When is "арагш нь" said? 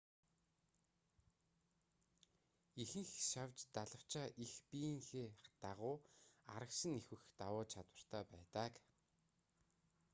6.53-6.97